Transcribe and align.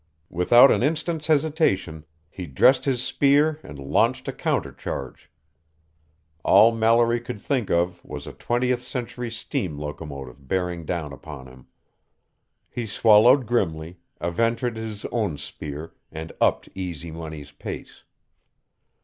Without 0.31 0.71
an 0.71 0.81
instant's 0.81 1.27
hesitation, 1.27 2.05
he 2.27 2.47
dressed 2.47 2.85
his 2.85 3.03
spear 3.03 3.59
and 3.61 3.77
launched 3.77 4.27
a 4.27 4.33
counter 4.33 4.71
charge. 4.71 5.29
All 6.43 6.71
Mallory 6.75 7.19
could 7.21 7.39
think 7.39 7.69
of 7.69 8.03
was 8.03 8.25
a 8.25 8.33
twentieth 8.33 8.81
century 8.81 9.29
steam 9.29 9.77
locomotive 9.77 10.47
bearing 10.47 10.85
down 10.85 11.13
upon 11.13 11.45
him. 11.45 11.67
He 12.67 12.87
swallowed 12.87 13.45
grimly, 13.45 13.99
"aventred" 14.19 14.75
his 14.75 15.05
own 15.11 15.37
spear, 15.37 15.93
and 16.11 16.31
upped 16.41 16.67
Easy 16.73 17.11
Money's 17.11 17.51
pace. 17.51 18.03